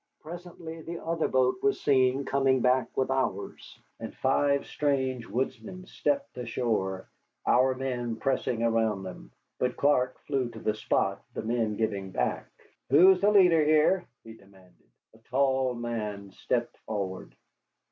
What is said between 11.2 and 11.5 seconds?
the